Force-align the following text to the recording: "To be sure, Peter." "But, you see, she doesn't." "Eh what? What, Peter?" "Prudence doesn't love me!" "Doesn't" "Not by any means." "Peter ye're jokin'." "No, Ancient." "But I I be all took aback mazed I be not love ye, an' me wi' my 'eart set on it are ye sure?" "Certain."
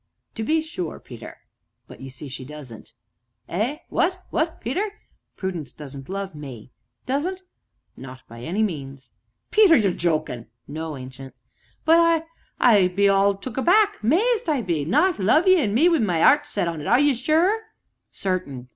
"To 0.33 0.41
be 0.41 0.61
sure, 0.63 0.99
Peter." 0.99 1.37
"But, 1.85 2.01
you 2.01 2.09
see, 2.09 2.27
she 2.27 2.43
doesn't." 2.43 2.95
"Eh 3.47 3.77
what? 3.89 4.25
What, 4.31 4.59
Peter?" 4.59 4.89
"Prudence 5.37 5.73
doesn't 5.73 6.09
love 6.09 6.33
me!" 6.33 6.71
"Doesn't" 7.05 7.43
"Not 7.95 8.27
by 8.27 8.39
any 8.41 8.63
means." 8.63 9.11
"Peter 9.51 9.75
ye're 9.75 9.93
jokin'." 9.93 10.47
"No, 10.67 10.97
Ancient." 10.97 11.35
"But 11.85 12.25
I 12.59 12.75
I 12.77 12.87
be 12.87 13.07
all 13.09 13.35
took 13.35 13.57
aback 13.57 14.03
mazed 14.03 14.49
I 14.49 14.63
be 14.63 14.85
not 14.85 15.19
love 15.19 15.47
ye, 15.47 15.57
an' 15.61 15.75
me 15.75 15.87
wi' 15.87 15.99
my 15.99 16.23
'eart 16.23 16.47
set 16.47 16.67
on 16.67 16.81
it 16.81 16.87
are 16.87 16.99
ye 16.99 17.13
sure?" 17.13 17.61
"Certain." 18.09 18.69